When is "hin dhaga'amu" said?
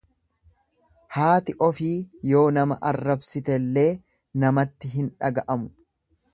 4.99-5.73